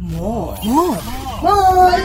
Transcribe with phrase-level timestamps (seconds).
[0.00, 0.56] More.
[0.64, 0.96] More.
[1.44, 2.00] More.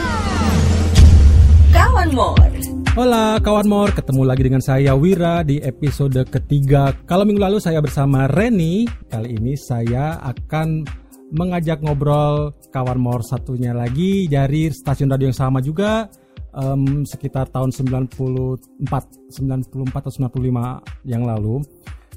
[1.72, 2.44] Kawan More.
[2.92, 6.92] Hola kawan Mor, ketemu lagi dengan saya Wira di episode ketiga.
[7.08, 10.84] Kalau minggu lalu saya bersama Reni, kali ini saya akan
[11.32, 16.12] mengajak ngobrol kawan Mor satunya lagi dari stasiun radio yang sama juga
[16.52, 18.92] em, sekitar tahun 94,
[19.32, 21.64] 94 atau 95 yang lalu.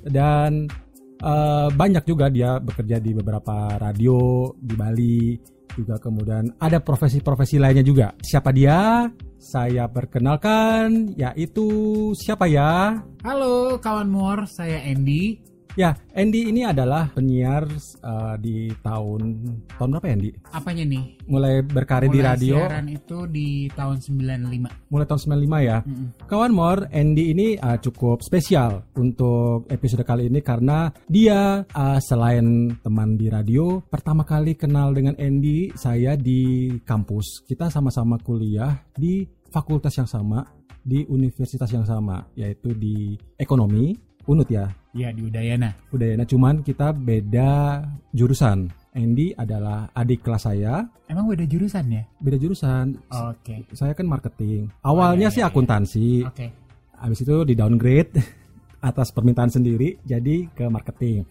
[0.03, 0.67] Dan
[1.23, 5.19] eh, banyak juga dia bekerja di beberapa radio di Bali
[5.79, 8.11] juga kemudian ada profesi-profesi lainnya juga.
[8.19, 9.07] Siapa dia?
[9.39, 11.71] Saya perkenalkan yaitu
[12.19, 12.99] siapa ya?
[13.23, 15.39] Halo kawan Mor, saya Andy.
[15.77, 19.21] Ya, Andy ini adalah penyiar eh, di tahun
[19.77, 20.31] tahun berapa ya Andy?
[20.51, 21.03] Apanya nih?
[21.29, 24.91] Mulai berkarir di Mulai radio Siaran itu di tahun 95.
[24.91, 25.79] mulai tahun 95 ya.
[26.25, 32.75] Kawan Mor, Andy ini uh, cukup spesial untuk episode kali ini karena dia uh, selain
[32.81, 37.45] teman di radio, pertama kali kenal dengan Andy saya di kampus.
[37.45, 40.45] Kita sama-sama kuliah di fakultas yang sama,
[40.83, 44.69] di universitas yang sama, yaitu di ekonomi, Unut ya.
[44.93, 45.73] Ya di Udayana.
[45.89, 47.81] Udayana cuman kita beda
[48.13, 48.69] jurusan.
[48.93, 52.03] Andy adalah adik kelas saya, Emang beda jurusan ya?
[52.21, 52.99] beda jurusan.
[53.09, 53.65] Oke.
[53.73, 54.69] Saya kan marketing.
[54.85, 55.49] Awalnya iya, sih iya.
[55.49, 56.29] akuntansi.
[56.29, 56.47] Oke.
[56.99, 58.13] Habis itu di downgrade
[58.89, 61.25] atas permintaan sendiri jadi ke marketing.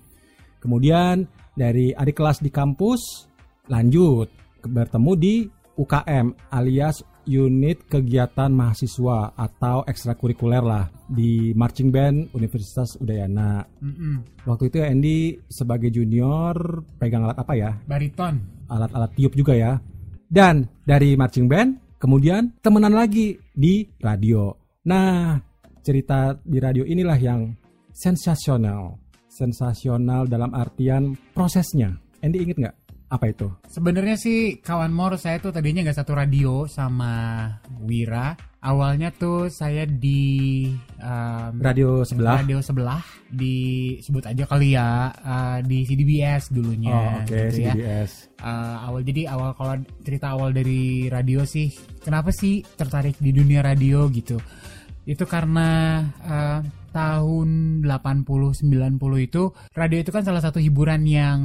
[0.58, 3.30] Kemudian dari adik kelas di kampus
[3.70, 4.32] lanjut
[4.66, 5.36] bertemu di
[5.78, 13.68] UKM alias unit kegiatan mahasiswa atau ekstrakurikuler lah di marching band Universitas Udayana.
[13.84, 14.48] Mm-mm.
[14.48, 15.18] Waktu itu Andy
[15.52, 17.72] sebagai junior pegang alat apa ya?
[17.86, 18.36] Bariton.
[18.68, 19.80] alat-alat tiup juga ya.
[20.28, 24.52] Dan dari marching band, kemudian temenan lagi di radio.
[24.88, 25.40] Nah,
[25.80, 27.48] cerita di radio inilah yang
[27.96, 29.00] sensasional.
[29.32, 31.96] Sensasional dalam artian prosesnya.
[32.20, 32.76] Andy inget nggak
[33.08, 33.48] apa itu?
[33.72, 37.48] Sebenarnya sih kawan Mor saya tuh tadinya nggak satu radio sama
[37.80, 38.36] Wira.
[38.58, 40.66] Awalnya tuh saya di
[41.00, 42.42] um, Radio sebelah.
[42.44, 43.00] radio sebelah
[43.32, 43.56] di
[44.04, 47.74] sebut aja kali ya uh, di CDBS dulunya Oh, oke, gitu ya.
[47.78, 48.12] CBS.
[48.44, 51.72] Uh, awal jadi awal kalau cerita awal dari radio sih
[52.04, 54.36] kenapa sih tertarik di dunia radio gitu
[55.08, 56.60] itu karena uh,
[56.92, 61.40] tahun 80 90 itu radio itu kan salah satu hiburan yang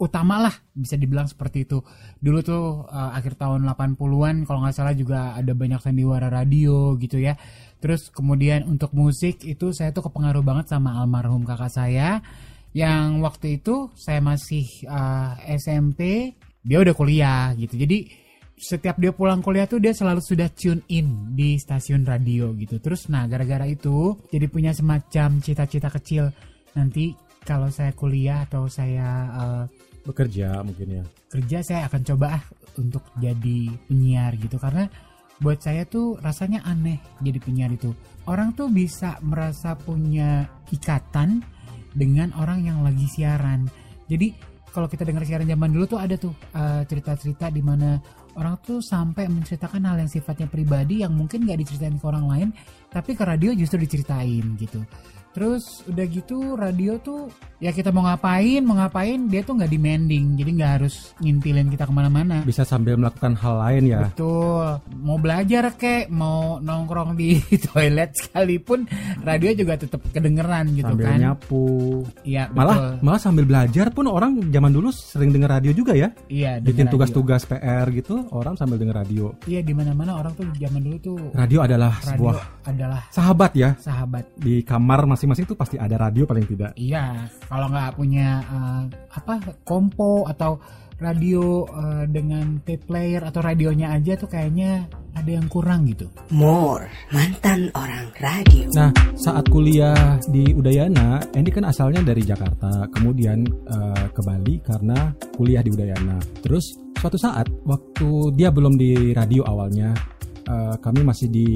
[0.00, 1.84] utama lah bisa dibilang seperti itu.
[2.16, 7.20] Dulu tuh uh, akhir tahun 80-an kalau nggak salah juga ada banyak sandiwara radio gitu
[7.20, 7.36] ya.
[7.78, 12.24] Terus kemudian untuk musik itu saya tuh kepengaruh banget sama almarhum kakak saya.
[12.72, 16.32] Yang waktu itu saya masih uh, SMP
[16.64, 17.76] dia udah kuliah gitu.
[17.76, 18.08] Jadi
[18.60, 22.80] setiap dia pulang kuliah tuh dia selalu sudah tune in di stasiun radio gitu.
[22.80, 26.32] Terus nah gara-gara itu jadi punya semacam cita-cita kecil.
[26.76, 27.12] Nanti
[27.50, 29.64] kalau saya kuliah atau saya uh,
[30.06, 31.04] Bekerja mungkin ya.
[31.26, 32.44] kerja saya akan coba ah
[32.78, 34.54] untuk jadi penyiar gitu.
[34.62, 34.86] Karena
[35.42, 37.90] buat saya tuh rasanya aneh jadi penyiar itu.
[38.30, 41.42] Orang tuh bisa merasa punya ikatan
[41.90, 43.66] dengan orang yang lagi siaran.
[44.06, 44.30] Jadi
[44.70, 47.98] kalau kita dengar siaran zaman dulu tuh ada tuh eh, cerita-cerita di mana
[48.38, 52.48] orang tuh sampai menceritakan hal yang sifatnya pribadi yang mungkin gak diceritain ke orang lain
[52.90, 54.82] tapi ke radio justru diceritain gitu
[55.30, 57.30] Terus udah gitu radio tuh
[57.62, 61.86] ya kita mau ngapain mau ngapain dia tuh nggak demanding jadi nggak harus ngintilin kita
[61.86, 62.42] ke mana-mana.
[62.42, 64.10] Bisa sambil melakukan hal lain ya.
[64.10, 64.82] Betul.
[64.98, 67.38] Mau belajar kek, mau nongkrong di
[67.70, 68.90] toilet sekalipun
[69.22, 71.18] radio juga tetap kedengeran gitu sambil kan.
[71.22, 71.66] nyapu.
[72.26, 72.92] Iya Malah betul.
[73.06, 76.10] malah sambil belajar pun orang zaman dulu sering denger radio juga ya.
[76.26, 79.30] Iya Bikin tugas-tugas PR gitu, orang sambil denger radio.
[79.46, 82.36] Iya di mana-mana orang tuh zaman dulu tuh Radio adalah radio sebuah
[82.66, 82.79] adalah
[83.12, 83.76] sahabat ya.
[83.76, 84.24] sahabat.
[84.40, 86.72] Di kamar masing-masing tuh pasti ada radio paling tidak.
[86.78, 88.82] Iya, kalau nggak punya eh,
[89.12, 89.34] apa
[89.66, 90.56] kompo atau
[91.00, 94.86] radio eh, dengan tape player atau radionya aja tuh kayaknya
[95.16, 96.06] ada yang kurang gitu.
[96.30, 96.86] More.
[97.10, 98.68] Mantan orang radio.
[98.76, 105.10] Nah, saat kuliah di Udayana, Andy kan asalnya dari Jakarta, kemudian eh, ke Bali karena
[105.34, 106.20] kuliah di Udayana.
[106.44, 109.96] Terus suatu saat waktu dia belum di radio awalnya,
[110.46, 111.48] eh, kami masih di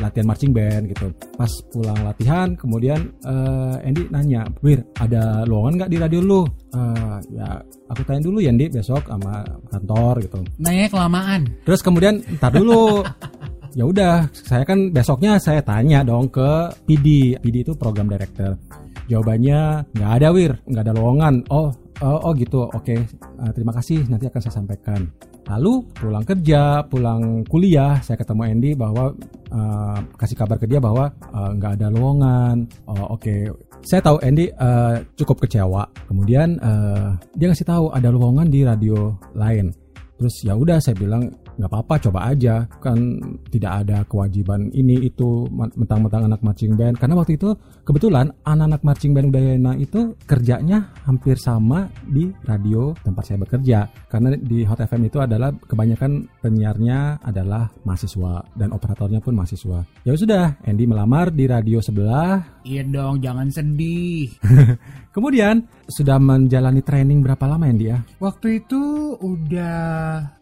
[0.00, 1.12] latihan marching band gitu.
[1.36, 6.42] Pas pulang latihan, kemudian eh, Andy nanya, Wir, ada lowongan nggak di radio lu?
[6.74, 7.60] "Eh, ya,
[7.92, 10.40] aku tanya dulu ya, Andy, besok sama kantor gitu.
[10.58, 11.40] Nanya kelamaan.
[11.62, 13.04] Terus kemudian ntar dulu.
[13.78, 17.38] ya udah, saya kan besoknya saya tanya dong ke PD.
[17.38, 18.58] PD itu program director.
[19.06, 21.34] Jawabannya nggak ada wir, nggak ada lowongan.
[21.50, 21.70] Oh,
[22.02, 22.66] oh, oh gitu.
[22.70, 22.94] Oke,
[23.40, 24.04] Eh, terima kasih.
[24.04, 25.00] Nanti akan saya sampaikan.
[25.48, 29.16] Lalu pulang kerja, pulang kuliah, saya ketemu Andy bahwa
[29.50, 32.56] eh, kasih kabar ke dia bahwa eh, nggak ada lowongan.
[32.86, 33.34] Oh, oke.
[33.82, 35.82] Saya tahu Andy eh, cukup kecewa.
[36.06, 39.74] Kemudian eh, dia ngasih tahu ada lowongan di radio lain.
[40.20, 42.64] terus ya udah saya bilang nggak apa-apa coba aja.
[42.80, 43.20] Kan
[43.52, 46.96] tidak ada kewajiban ini itu mentang-mentang anak marching band.
[46.96, 47.52] Karena waktu itu
[47.84, 53.86] kebetulan anak-anak marching band Udayana itu kerjanya hampir sama di radio tempat saya bekerja.
[54.08, 59.84] Karena di Hot FM itu adalah kebanyakan penyiarnya adalah mahasiswa dan operatornya pun mahasiswa.
[60.02, 62.60] Ya sudah Andy melamar di radio sebelah.
[62.64, 64.28] Iya dong jangan sedih
[65.10, 68.80] kemudian sudah menjalani training berapa lama ya waktu itu
[69.18, 69.78] udah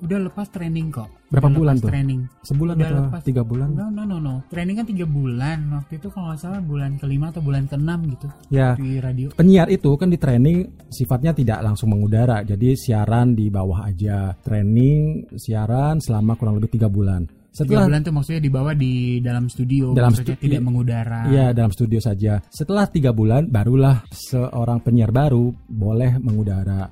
[0.01, 1.09] udah lepas training kok.
[1.29, 1.91] Berapa udah bulan lepas tuh?
[1.93, 2.21] Training.
[2.41, 3.21] Sebulan Udah atau lepas.
[3.21, 3.69] tiga bulan?
[3.77, 4.35] No no no no.
[4.49, 5.59] Training kan tiga bulan.
[5.77, 9.29] Waktu itu kalau nggak salah bulan kelima atau bulan keenam gitu Ya, di radio.
[9.37, 14.33] penyiar itu kan di training sifatnya tidak langsung mengudara, jadi siaran di bawah aja.
[14.41, 17.29] Training siaran selama kurang lebih tiga bulan.
[17.59, 19.91] Tiga Setelah bulan tuh maksudnya dibawa di dalam studio.
[19.91, 21.27] Dalam stu- tidak mengudara.
[21.27, 22.39] Iya dalam studio saja.
[22.47, 26.87] Setelah tiga bulan barulah seorang penyiar baru boleh mengudara.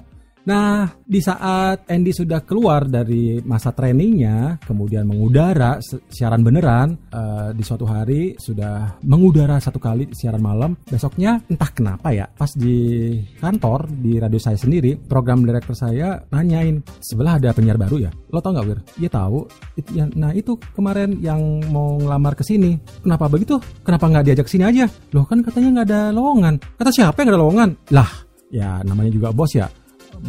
[0.46, 7.62] Nah di saat Andy sudah keluar dari masa trainingnya, kemudian mengudara siaran beneran eh, di
[7.66, 10.78] suatu hari sudah mengudara satu kali siaran malam.
[10.86, 13.10] Besoknya entah kenapa ya, pas di
[13.42, 18.10] kantor di radio saya sendiri, program director saya nanyain sebelah ada penyiar baru ya.
[18.30, 18.78] Lo tau nggak Wir?
[19.02, 19.38] Iya tahu.
[19.74, 21.42] It- ya, Nah itu kemarin yang
[21.74, 22.78] mau ngelamar ke sini.
[23.02, 23.58] Kenapa begitu?
[23.82, 24.86] Kenapa nggak diajak sini aja?
[25.10, 26.54] Loh kan katanya nggak ada lowongan.
[26.78, 27.70] Kata siapa yang nggak ada lowongan?
[27.90, 28.10] Lah,
[28.54, 29.66] ya namanya juga bos ya.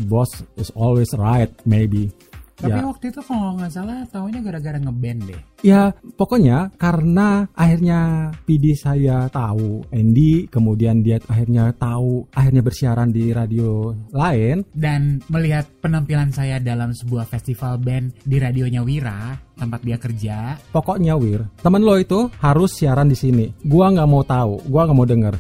[0.08, 2.12] Boss is always right, maybe.
[2.58, 5.42] Tapi ya, waktu itu kalau nggak salah taunya gara-gara ngeband deh.
[5.62, 13.30] ya pokoknya karena akhirnya PD saya tahu Andy, kemudian dia akhirnya tahu, akhirnya bersiaran di
[13.30, 14.66] radio lain.
[14.74, 20.58] Dan melihat penampilan saya dalam sebuah festival band di radionya Wira tempat dia kerja.
[20.74, 23.46] Pokoknya Wir, temen lo itu harus siaran di sini.
[23.66, 25.36] Gua nggak mau tahu, gua nggak mau denger.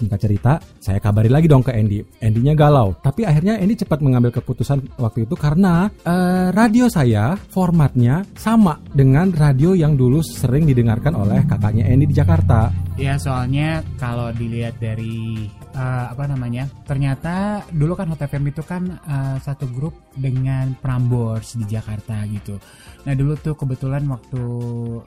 [0.00, 2.00] Singkat cerita, saya kabari lagi dong ke Andy.
[2.24, 8.24] Andy-nya galau, tapi akhirnya Andy cepat mengambil keputusan waktu itu karena eh, radio saya formatnya
[8.32, 12.72] sama dengan radio yang dulu sering didengarkan oleh kakaknya Andy di Jakarta.
[12.96, 15.44] Ya soalnya kalau dilihat dari
[15.74, 21.54] eh, apa namanya, ternyata dulu kan Hot FM itu kan eh, satu grup dengan Prambors
[21.54, 22.58] di Jakarta gitu.
[23.06, 24.42] Nah dulu tuh kebetulan waktu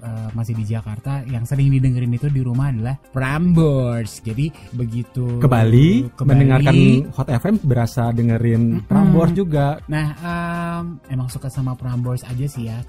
[0.02, 4.24] eh, masih di Jakarta yang sering didengerin itu di rumah adalah Prambors.
[4.24, 9.78] Jadi begitu Ke Bali, ke mendengarkan Bali, Hot FM berasa dengerin Prambors juga.
[9.88, 12.80] Nah, em, emang suka sama Prambors aja sih ya.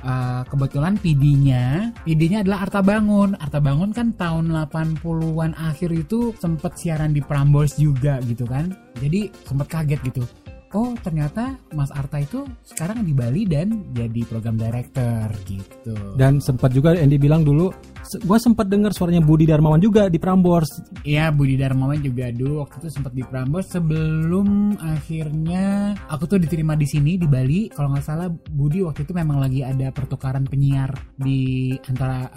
[0.00, 3.36] Eh, kebetulan PD-nya, PD-nya adalah Arta Bangun.
[3.36, 8.72] Arta Bangun kan tahun 80-an akhir itu sempet siaran di Prambors juga gitu kan.
[8.96, 10.24] Jadi sempet kaget gitu.
[10.70, 15.98] Oh, ternyata Mas Arta itu sekarang di Bali dan jadi program director gitu.
[16.14, 17.74] Dan sempat juga Andy bilang dulu,
[18.06, 20.70] gue sempat dengar suaranya Budi Darmawan juga di Prambors.
[21.02, 26.78] Iya Budi Darmawan juga dulu waktu itu sempat di Prambors sebelum akhirnya aku tuh diterima
[26.78, 30.94] di sini di Bali kalau nggak salah Budi waktu itu memang lagi ada pertukaran penyiar
[31.18, 32.30] di antara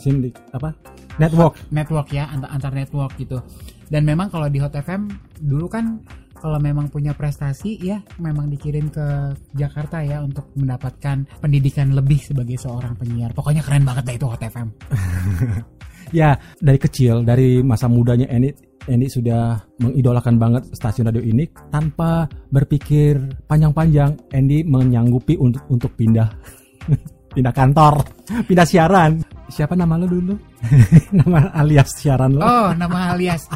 [0.00, 0.72] Sini apa?
[1.20, 1.60] Network.
[1.68, 3.44] network ya antar antar network gitu
[3.92, 5.12] dan memang kalau di Hot FM
[5.44, 6.00] dulu kan
[6.44, 12.60] kalau memang punya prestasi ya memang dikirim ke Jakarta ya untuk mendapatkan pendidikan lebih sebagai
[12.60, 14.68] seorang penyiar pokoknya keren banget dah itu Hot FM
[16.14, 18.52] Ya, dari kecil, dari masa mudanya Eni,
[18.86, 23.18] Eni sudah mengidolakan banget stasiun radio ini tanpa berpikir
[23.50, 24.14] panjang-panjang.
[24.30, 26.28] Andy menyanggupi untuk untuk pindah
[27.34, 28.04] pindah kantor,
[28.48, 29.26] pindah siaran.
[29.50, 30.34] Siapa nama lo dulu?
[31.18, 32.46] nama alias siaran lo?
[32.46, 33.50] Oh, nama alias.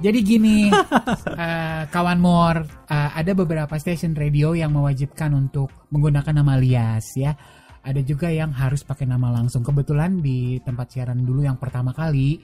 [0.00, 0.72] Jadi gini,
[1.44, 2.56] eh, kawan Mor,
[2.88, 7.36] eh, ada beberapa stasiun radio yang mewajibkan untuk menggunakan nama alias ya.
[7.82, 9.60] Ada juga yang harus pakai nama langsung.
[9.66, 12.38] Kebetulan di tempat siaran dulu yang pertama kali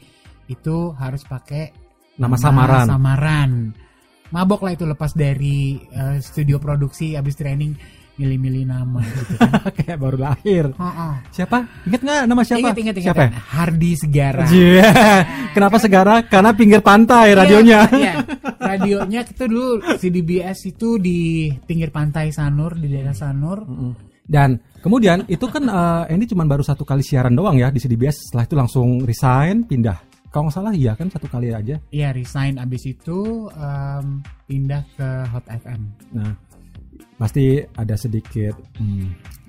[0.51, 1.89] itu harus pakai
[2.19, 2.87] Nama samaran.
[2.91, 3.51] Samaran.
[4.29, 7.73] Mabok lah itu lepas dari eh, studio produksi habis training
[8.19, 9.51] milih-milih nama gitu kan.
[9.79, 10.65] Kayak baru lahir.
[10.75, 11.13] Heeh.
[11.31, 11.59] Siapa?
[11.87, 12.61] Ingat nggak nama siapa?
[12.61, 13.07] Ingat, ingat, ingat.
[13.07, 13.23] Siapa?
[13.23, 13.31] ya?
[13.55, 14.45] Hardi Segara.
[14.51, 14.91] Iya.
[15.55, 16.15] Kenapa segara?
[16.27, 17.87] Karena pinggir pantai radionya.
[17.95, 18.15] Iya,
[18.59, 23.65] radionya itu dulu CDBS itu di pinggir pantai Sanur di daerah Sanur.
[24.29, 28.29] Dan kemudian itu kan eh, Andy cuma baru satu kali siaran doang ya di CDBS.
[28.29, 30.09] Setelah itu langsung resign, pindah.
[30.29, 31.81] Kalau nggak salah iya kan satu kali aja.
[31.89, 35.81] Iya resign abis itu em, pindah ke Hot FM.
[36.13, 36.37] Nah,
[37.19, 39.07] pasti ada sedikit hmm,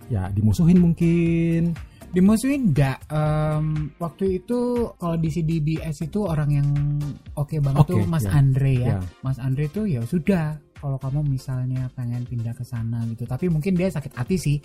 [0.09, 1.77] ya dimusuhin mungkin.
[2.09, 3.05] Dimusuhin nggak?
[3.13, 6.69] Em, waktu itu kalau di CDBS itu orang yang
[7.37, 8.33] oke banget Oke, tuh Mas ya.
[8.33, 8.89] Andre ya.
[8.97, 8.99] Ya.
[9.21, 13.29] Mas Andre tuh ya sudah kalau kamu misalnya pengen pindah ke sana gitu.
[13.29, 14.57] Tapi mungkin dia sakit hati sih.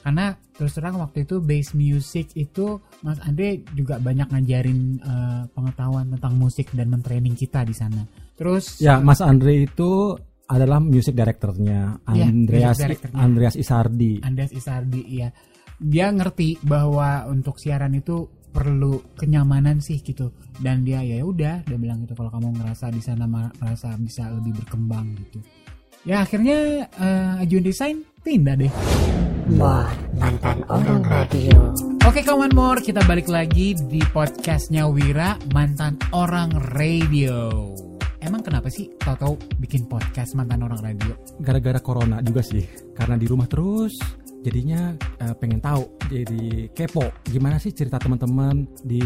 [0.00, 6.12] Karena terus terang waktu itu bass music itu Mas Andre juga banyak ngajarin eh, pengetahuan
[6.16, 8.04] tentang musik dan mentraining kita di sana.
[8.36, 13.18] Terus Ya, Mas Andre itu adalah music directornya Iya, Andreas music directornya.
[13.22, 14.12] Andreas Isardi.
[14.20, 15.28] Andes Isardi ya
[15.80, 21.78] dia ngerti bahwa untuk siaran itu perlu kenyamanan sih gitu dan dia ya udah dia
[21.78, 25.38] bilang gitu kalau kamu ngerasa di sana merasa bisa lebih berkembang gitu
[26.02, 28.72] ya akhirnya eh, ajuan desain pindah deh
[29.50, 31.74] More mantan orang radio.
[32.06, 37.50] Oke kawan more kita balik lagi di podcastnya Wira mantan orang radio
[38.20, 43.26] emang kenapa sih tahu-tahu bikin podcast mantan orang radio Gara-gara corona juga sih, karena di
[43.26, 43.96] rumah terus.
[44.40, 44.80] Jadinya
[45.18, 47.12] eh, pengen tahu, jadi kepo.
[47.24, 49.02] Gimana sih cerita teman-teman di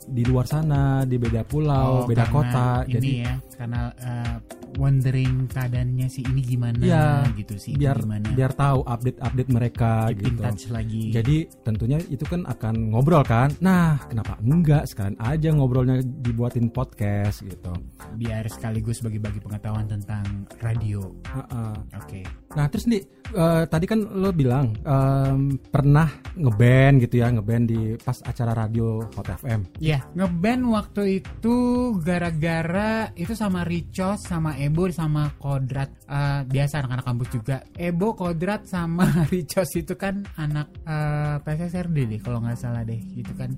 [0.00, 2.68] di luar sana, di beda pulau, beda Oh, karena kota.
[2.84, 4.36] ini Jadi ya karena eh,
[4.74, 7.06] wondering keadaannya si ini gimana Iya,
[7.36, 10.40] gitu sih biar gimana biar tahu update-update mereka Keep gitu.
[10.42, 13.54] touch lagi Jadi tentunya itu kan akan ngobrol kan.
[13.60, 17.70] Nah, kenapa enggak sekalian aja ngobrolnya dibuatin podcast gitu.
[18.14, 20.22] biar sekaligus bagi-bagi pengetahuan tentang
[20.58, 21.74] radio Ha-ha.
[21.94, 22.20] oke
[22.54, 27.80] Nah, terus nih eh, tadi kan lo bilang em, pernah ngeband gitu ya, ngeband di
[27.98, 29.60] pas acara radio Hot FM.
[29.80, 31.56] ya ngeband waktu itu
[31.98, 38.68] gara-gara itu sama Ricos sama Ebo sama Kodrat Eh, biasa anak-anak kampus juga Ebo Kodrat
[38.68, 43.56] sama Ricos itu kan anak eh, PSSRD deh kalau nggak salah deh gitu kan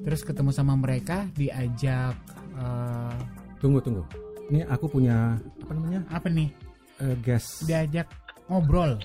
[0.00, 2.14] terus ketemu sama mereka diajak
[2.54, 3.16] eh,
[3.60, 4.00] Tunggu, tunggu.
[4.48, 6.00] Ini aku punya apa namanya?
[6.08, 6.48] apa nih
[6.98, 7.66] eh, guest.
[7.66, 8.08] diajak
[8.48, 8.96] ngobrol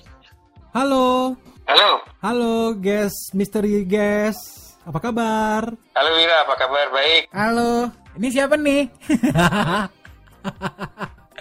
[0.75, 1.31] Halo.
[1.63, 4.75] Halo, Halo, guest misteri guest.
[4.83, 5.71] Apa kabar?
[5.95, 6.85] halo Wira, apa kabar?
[6.91, 7.31] Baik.
[7.31, 8.85] halo ini siapa nih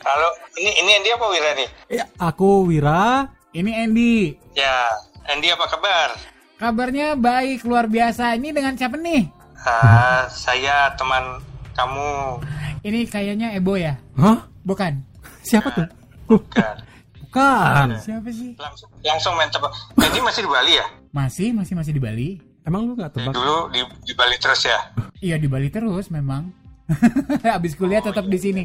[0.01, 1.69] Halo, ini ini Andy apa Wira nih?
[1.91, 3.29] Ya, aku Wira.
[3.51, 4.87] ini Andy Ya,
[5.27, 6.15] Andy apa kabar?
[6.57, 9.29] kabarnya baik luar biasa ini dengan siapa nih
[9.61, 11.43] Ah, saya teman
[11.75, 12.39] kamu.
[12.81, 14.47] ini kayaknya Ebo ya Hah?
[14.63, 15.03] bukan
[15.43, 15.85] Siapa tuh?
[16.31, 16.94] Bukan.
[17.35, 17.89] Bukan.
[17.99, 19.75] siapa sih Langsung langsung main tebak.
[19.97, 20.87] Andy masih di Bali ya?
[21.11, 22.29] masih masih masih di Bali
[22.63, 23.35] Emang lu nggak Dari tebak?
[23.35, 24.79] dulu di, di Bali terus ya?
[25.19, 26.55] iya di Bali terus memang
[27.45, 28.65] habis kuliah tetap di sini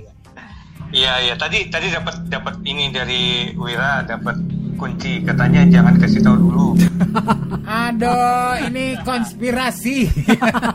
[0.90, 1.34] Iya, iya.
[1.36, 3.22] Tadi tadi dapat dapat ini dari
[3.54, 4.34] Wira, dapat
[4.74, 6.68] kunci katanya jangan kasih tahu dulu.
[7.70, 10.10] aduh ini konspirasi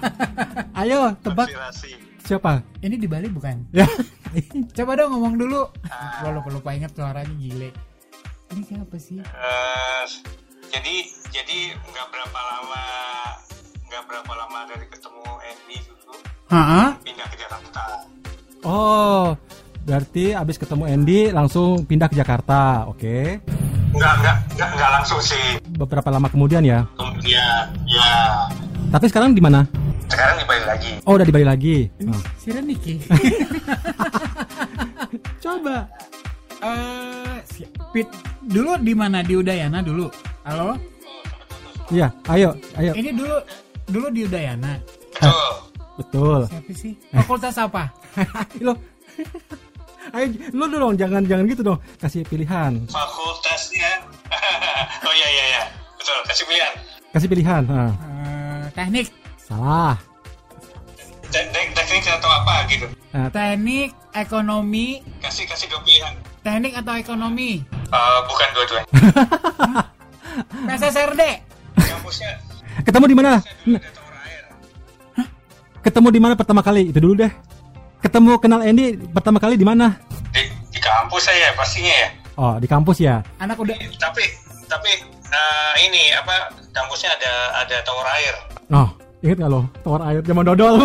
[0.78, 1.90] Ayo, tebak Konspirasi.
[2.24, 2.64] Siapa?
[2.80, 3.84] ini di Bali bukan Ya.
[4.76, 5.60] coba dong ngomong dulu
[6.18, 7.70] gua lupa lupa inget suaranya gile
[8.50, 10.04] ini siapa sih Eh,
[10.68, 10.94] jadi
[11.30, 12.82] jadi nggak berapa lama
[13.84, 16.12] nggak berapa lama dari ketemu Andy dulu
[16.46, 16.90] Hah?
[17.00, 17.82] pindah ke Jakarta.
[18.62, 19.36] Oh,
[19.84, 23.44] berarti abis ketemu Andy langsung pindah ke Jakarta, oke?
[23.92, 25.60] Nggak nggak nggak nggak langsung sih.
[25.70, 26.82] Beberapa lama kemudian ya.
[26.94, 28.48] Kemudian ya
[28.90, 29.62] Tapi sekarang di mana?
[30.04, 30.90] sekarang di Bali lagi.
[31.02, 31.76] Oh, udah di Bali lagi.
[32.04, 32.20] Oh.
[32.36, 32.94] si Reniki
[35.40, 35.88] Coba.
[36.60, 38.08] Eh, si- Pit
[38.40, 40.08] dulu di mana di Udayana dulu
[40.42, 40.74] halo
[41.86, 42.90] Iya, ayo, ayo.
[42.92, 43.36] ini dulu
[43.86, 44.80] dulu di Udayana
[45.14, 45.52] Betul.
[45.94, 46.40] Betul.
[46.48, 47.92] siapa sih fakultas apa
[48.66, 48.74] lo.
[50.12, 51.78] Ayo, lo dong, jangan jangan gitu dong.
[51.96, 52.76] Kasih pilihan.
[52.86, 54.04] Fakultasnya.
[55.06, 55.62] oh iya iya iya.
[55.96, 56.18] Betul.
[56.24, 56.72] Kasih pilihan.
[57.10, 57.62] Kasih pilihan.
[57.64, 57.92] Nah,
[58.24, 59.06] Eh, teknik
[59.38, 59.96] salah.
[61.26, 62.86] Tek- tek- Teknik atau apa gitu.
[63.10, 66.14] Nah, teknik ekonomi Kasih kasih dua pilihan.
[66.40, 68.86] teknik atau ekonomi Eh, bukan dua-duanya.
[70.68, 71.22] PSSRD
[71.76, 72.30] Kampusnya
[72.82, 73.32] ketemu di mana?
[75.80, 76.88] Ketemu di mana pertama kali?
[76.88, 77.32] Itu dulu deh.
[78.04, 79.96] Ketemu kenal Andy pertama kali di mana?
[80.28, 82.08] Di, di kampus saya pastinya ya.
[82.36, 83.24] Oh, di kampus ya.
[83.40, 84.24] anak udah Tapi
[84.68, 88.36] tapi eh, ini apa kampusnya ada ada tower air.
[88.68, 88.92] Oh,
[89.24, 89.64] inget gak lo?
[89.80, 90.84] Tawar air zaman dodol.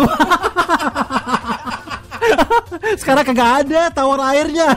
[3.04, 4.72] Sekarang kagak ada tawar airnya.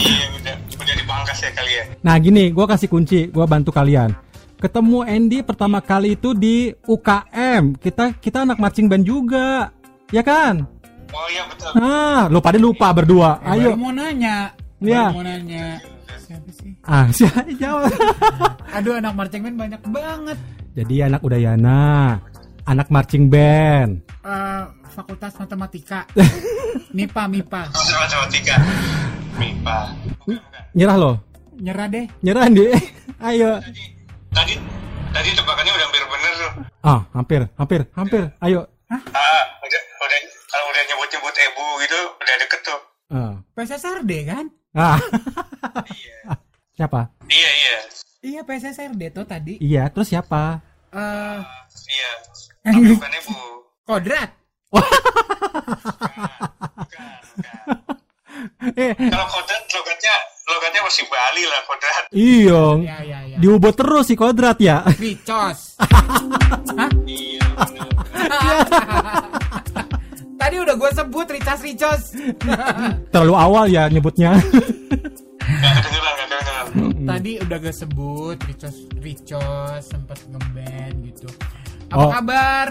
[0.00, 1.84] iya udah udah dipangkas ya kali ya.
[2.00, 4.16] nah gini, gua kasih kunci, gua bantu kalian.
[4.56, 7.76] Ketemu Andy pertama kali itu di UKM.
[7.76, 9.68] Kita kita anak marching band juga,
[10.08, 10.77] ya kan?
[11.08, 11.70] Oh iya betul.
[11.74, 13.40] Ah, lo pada lupa berdua.
[13.40, 13.72] eh, Ayo.
[13.72, 14.36] baru mau nanya
[14.78, 15.04] Iya.
[15.10, 15.80] mau nanya
[16.20, 17.90] siapa sih Ah, siapa jawab.
[18.76, 20.38] aduh anak marching band banyak banget
[20.72, 22.14] Jadi anak Udayana,
[22.62, 23.98] anak marching band.
[24.20, 26.06] Eh, fakultas matematika
[26.96, 28.54] MIPA MIPA Kampus matematika.
[29.34, 29.78] MIPA.
[30.72, 31.12] Nyerah lo.
[31.58, 32.70] nyerah deh Nyerah Andy.
[33.18, 33.58] Ayo.
[33.58, 33.82] Tadi
[34.30, 34.54] tadi
[35.10, 36.52] tadi tebakannya udah hampir bener tuh.
[36.80, 38.22] Ah, hampir, hampir, hampir.
[38.38, 38.62] Ayo.
[38.86, 39.02] Ah,
[39.58, 40.82] udah udah kalau udah
[41.88, 42.80] gitu udah deket tuh.
[43.08, 43.40] Ah.
[43.50, 45.00] PSSRD kan Ah.
[46.70, 47.08] siapa?
[47.24, 47.76] Iya iya.
[48.20, 50.60] iya PSSRD tuh tadi Iya, terus siapa?
[50.90, 51.40] eh
[51.88, 52.10] Iya.
[52.62, 53.36] Tapi bukan Ebu.
[53.82, 54.30] kodrat
[54.68, 54.84] Bukan,
[56.76, 57.08] bukan.
[58.76, 60.14] eh, Kalau kodrat logatnya
[60.46, 62.04] logatnya masih Bali lah kodrat.
[62.10, 62.64] iya.
[62.78, 63.36] Ya ya ya.
[63.38, 64.84] Diubah terus si kodrat ya.
[64.92, 65.80] Ricos.
[67.08, 67.40] Iya.
[71.18, 72.02] sebut Ricas Ricos.
[73.12, 74.38] Terlalu awal ya nyebutnya.
[74.38, 76.66] Gak kedengeran, gak kedengeran.
[77.02, 81.26] Tadi udah gue sebut Ricos Ricos sempat ngeband gitu.
[81.88, 82.10] Apa Oh.
[82.12, 82.68] kabar?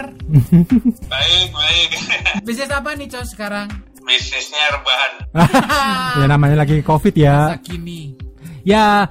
[1.12, 1.90] Baik, baik.
[2.48, 3.66] Bisnis apa nih Cos sekarang?
[4.00, 5.12] Bisnisnya rebahan.
[6.16, 7.52] ya namanya lagi covid ya.
[7.52, 8.14] Masa kini.
[8.64, 9.10] Ya,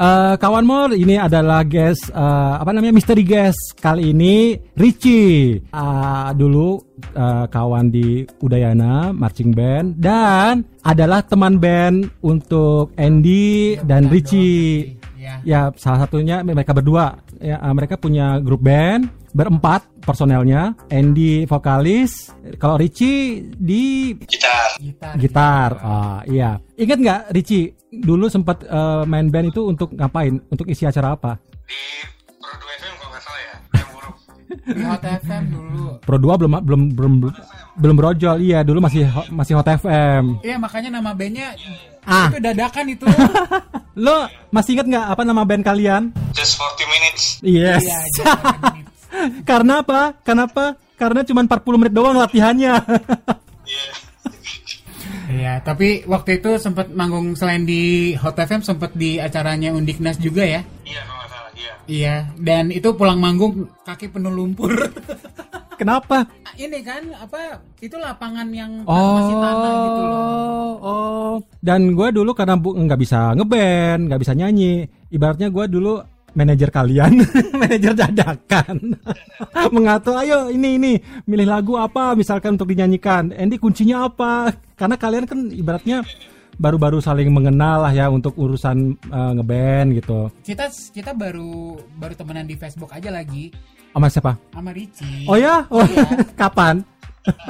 [0.00, 5.60] eh, kawan Mor, ini adalah guest eh, apa namanya misteri guest kali ini Richie.
[5.76, 6.80] Ah, dulu
[7.12, 14.96] eh, kawan di Udayana marching band dan adalah teman band untuk Andy dan Richie.
[15.20, 15.36] Ya.
[15.44, 17.20] Ya, salah satunya mereka berdua.
[17.38, 20.74] Ya, mereka punya grup band berempat personelnya.
[20.88, 24.68] Andy vokalis, kalau Richie di Gitar.
[24.76, 25.12] Gitar.
[25.16, 25.70] gitar.
[25.78, 26.56] Ah, iya.
[26.74, 30.40] Ingat nggak Richie dulu sempat eh, main band itu untuk ngapain?
[30.46, 31.36] Untuk isi acara apa?
[31.66, 31.76] Di
[32.40, 33.54] Pro 2 FM kalau nggak salah ya.
[34.74, 35.84] Di Hot FM dulu.
[36.00, 37.12] Pro 2 belum belum belum
[37.76, 38.36] belum brojol.
[38.40, 40.42] Iya, dulu masih ho- masih Hot FM.
[40.42, 41.54] Iya makanya nama bandnya
[42.00, 42.26] Ah.
[42.26, 43.04] itu dadakan itu.
[43.94, 46.02] Lo masih ingat nggak apa nama band kalian?
[46.32, 47.22] Just 40 minutes.
[47.44, 47.84] Yes.
[47.84, 48.89] Iya.
[49.48, 50.14] Karena apa?
[50.22, 50.76] Kenapa?
[50.94, 52.74] Karena cuma 40 menit doang latihannya.
[53.64, 53.92] Iya.
[55.30, 60.42] Iya, tapi waktu itu sempat manggung selain di Hot FM sempat di acaranya Undiknas juga
[60.42, 60.66] ya.
[60.82, 61.50] Iya kalau nggak salah.
[61.54, 61.72] Iya.
[61.86, 64.74] Iya, dan itu pulang manggung kaki penuh lumpur.
[65.80, 66.26] Kenapa?
[66.58, 67.62] Ini kan apa?
[67.78, 70.72] Itu lapangan yang Oh, masih tanah gitu loh.
[70.82, 71.34] oh.
[71.62, 74.82] Dan gue dulu karena nggak bisa ngeband, nggak bisa nyanyi.
[75.14, 76.02] Ibaratnya gue dulu
[76.32, 77.22] manajer kalian,
[77.60, 78.96] manajer dadakan,
[79.74, 80.16] mengatur.
[80.18, 80.92] Ayo ini ini,
[81.24, 83.34] milih lagu apa, misalkan untuk dinyanyikan.
[83.34, 84.54] Andy kuncinya apa?
[84.74, 86.02] Karena kalian kan ibaratnya
[86.60, 90.28] baru-baru saling mengenal lah ya untuk urusan eh, ngeband gitu.
[90.44, 93.48] Kita kita baru baru temenan di Facebook aja lagi
[93.90, 94.32] Sama siapa?
[94.54, 95.26] sama Ricci.
[95.26, 95.66] Oh ya?
[95.66, 95.82] Oh,
[96.40, 96.84] kapan?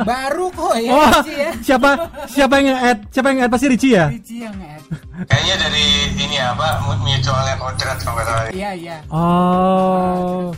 [0.00, 1.50] Baru kok ya Oh, Ricci ya.
[1.62, 1.90] siapa?
[2.26, 2.98] Siapa yang nge-add?
[3.09, 3.52] Siapa yang nge-add?
[3.54, 4.06] Pasti Richie ya?
[4.09, 4.85] Ricci yang nge-add.
[5.24, 5.85] Kayaknya dari
[6.16, 6.66] ini apa
[6.98, 8.44] mutualnya kodrat kalau nggak salah.
[8.50, 8.96] Iya iya.
[9.09, 10.50] Oh.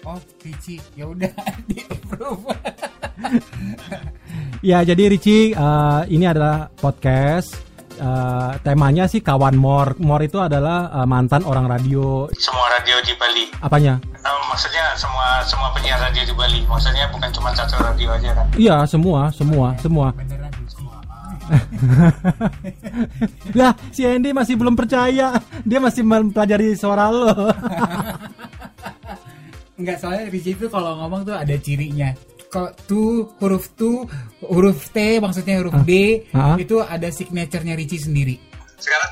[0.00, 1.28] Oh Ricci, ya udah
[1.68, 2.46] di approve.
[4.60, 7.56] Ya, jadi Richie, eh, ini adalah podcast.
[8.00, 9.92] Eh, temanya sih kawan Mor.
[10.00, 12.32] Mor itu adalah eh, mantan orang radio.
[12.32, 13.44] Semua radio di Bali.
[13.60, 14.00] Apanya?
[14.00, 16.64] Eh, maksudnya semua semua penyiar radio di Bali.
[16.64, 18.46] Maksudnya bukan cuma satu radio aja kan.
[18.56, 20.16] Iya, semua, semua, semua.
[23.58, 25.36] Lah, si Andy masih belum percaya.
[25.66, 27.52] Dia masih mempelajari suara lo.
[29.80, 32.12] Enggak soalnya Ricci itu kalau ngomong tuh ada cirinya.
[32.50, 34.02] Kalau tu huruf tu
[34.42, 36.58] huruf T maksudnya huruf D Ah.
[36.58, 38.34] itu ada signaturenya Ricci sendiri.
[38.76, 39.10] Sekarang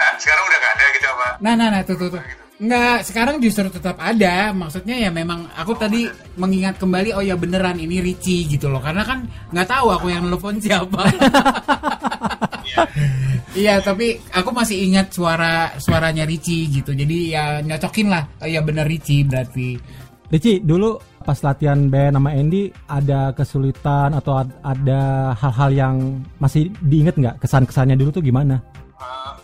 [0.00, 1.26] Hah, sekarang udah nggak ada gitu apa?
[1.38, 2.22] Nah, nah, nah, tuh, tuh, tuh.
[2.58, 4.50] Enggak, sekarang justru tetap ada.
[4.50, 8.82] Maksudnya ya memang aku tadi mengingat kembali, oh ya beneran ini Ricci gitu loh.
[8.82, 11.02] Karena kan nggak tahu aku yang nelfon siapa.
[13.52, 16.96] Iya, tapi aku masih ingat suara suaranya Ricci gitu.
[16.96, 18.24] Jadi ya nyocokin lah.
[18.40, 19.76] Oh ya bener Ricci berarti.
[20.32, 25.00] Richie, dulu pas latihan band sama Andy ada kesulitan atau ad- ada
[25.34, 25.94] hal-hal yang
[26.36, 28.58] masih diinget nggak kesan-kesannya dulu tuh gimana?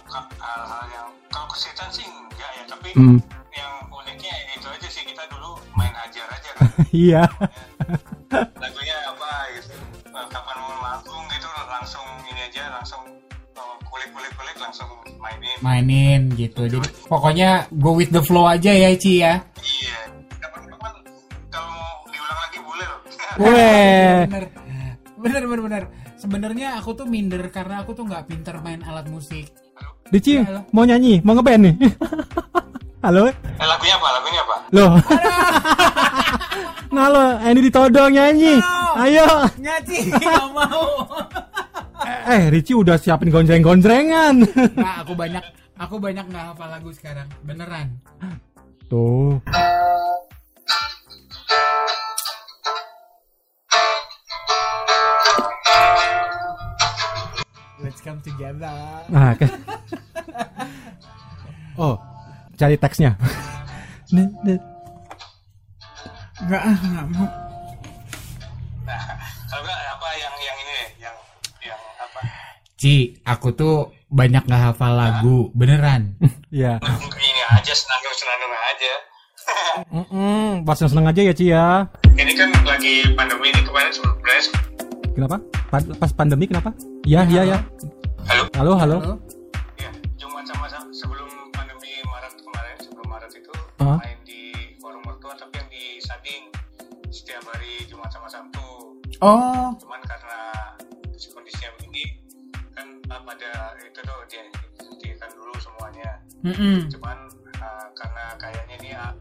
[0.05, 3.19] Ka- hal-hal yang kalau kesulitan sih enggak ya, tapi Hmm.
[3.53, 6.69] yang uniknya itu aja sih kita dulu main hajar aja kan.
[6.91, 7.23] Iya.
[8.63, 9.73] Lagunya apa gitu.
[10.09, 13.03] Eh, Kapan mau manggung gitu langsung ini aja langsung
[13.55, 14.89] eh, kulik-kulik-kulik langsung
[15.19, 15.57] mainin.
[15.61, 16.63] Mainin gitu.
[16.67, 19.41] Jadi pokoknya go with the flow aja ya Ci ya.
[19.59, 19.88] Iya.
[23.39, 24.27] Weh.
[24.27, 24.45] bener
[25.17, 25.83] bener bener bener
[26.15, 29.47] sebenarnya aku tuh minder karena aku tuh nggak pinter main alat musik
[30.09, 30.65] Richie, Halo.
[30.73, 31.21] mau nyanyi?
[31.21, 31.75] Mau ngeband nih?
[33.05, 33.29] Halo?
[33.29, 34.09] Eh, lagunya apa?
[34.11, 34.57] Lagunya apa?
[34.73, 34.93] Loh.
[36.89, 38.57] nah lo, Andy ditodong nyanyi.
[38.97, 39.29] Ayo.
[39.55, 41.05] ngaci nggak mau
[42.25, 44.49] Eh, Richie udah siapin gonjreng-gonjrengan.
[44.49, 45.45] nggak aku banyak
[45.77, 48.01] aku banyak nggak hafal lagu sekarang beneran
[48.89, 49.45] Tuh.
[57.81, 58.75] Let's come together
[59.09, 59.51] Nah, ke-
[61.75, 61.95] Oh,
[62.55, 63.15] cari teksnya.
[66.41, 67.27] nggak ah nggak mau
[68.83, 69.03] Nah,
[69.47, 71.17] kalau enggak apa yang yang ini yang
[71.63, 72.21] yang apa?
[72.75, 73.77] Ci aku tuh
[74.09, 76.17] banyak nggak hafal lagu beneran
[76.49, 76.81] Iya.
[76.81, 78.93] Ini aja senandung-senandung aja.
[79.91, 81.85] Mm-mm, Pas seneng aja ya, Ci ya.
[82.11, 84.43] ini kan lagi pandemi ini kemarin sebenarnya
[85.11, 85.37] Kenapa?
[85.69, 86.73] Pa- pas pandemi kenapa?
[87.09, 87.59] Iya, iya, ya.
[88.29, 88.45] Halo.
[88.53, 88.97] Halo, halo.
[89.01, 89.15] Halo?
[89.81, 89.89] Ya,
[90.21, 93.97] Jumat sama sebelum pandemi Maret kemarin, sebelum Maret itu Ah.
[93.97, 94.53] main di
[94.85, 96.53] warung mertua tapi yang di Sading
[97.09, 99.01] setiap hari Jumat sama Sabtu.
[99.25, 100.41] Oh, Cuman karena
[101.33, 102.21] kondisinya begini
[102.77, 104.45] kan ah, pada itu tuh dia
[105.01, 106.21] dihentikan dulu semuanya.
[106.45, 106.93] mm-mm.
[106.93, 107.19] Cuman
[107.57, 109.13] ah, karena kayaknya nih ah,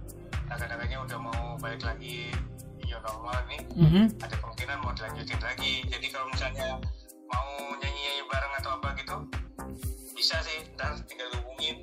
[0.51, 2.35] agak-agaknya udah mau balik lagi
[2.83, 4.03] new normal nih, Mhm.
[4.19, 5.87] ada kemungkinan mau dilanjutin lagi.
[5.87, 6.83] Jadi kalau misalnya
[7.31, 9.15] mau nyanyi-nyanyi bareng atau apa gitu,
[10.13, 10.57] bisa sih.
[10.75, 11.75] Ntar tinggal hubungin.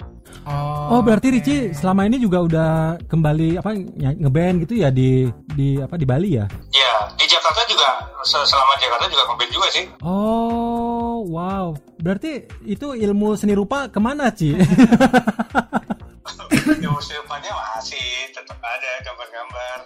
[0.44, 2.70] Oh, berarti Ricci selama ini juga udah
[3.08, 5.24] kembali apa ngeband gitu ya di
[5.56, 6.44] di apa di Bali ya?
[6.70, 7.88] Ya, di Jakarta juga
[8.20, 9.84] se- selama di Jakarta juga ngeband juga sih.
[10.04, 11.72] Oh, wow.
[11.96, 14.52] Berarti itu ilmu seni rupa ke mana, Ci?
[16.64, 16.88] Ya
[17.20, 19.78] depannya masih tetap ada gambar-gambar.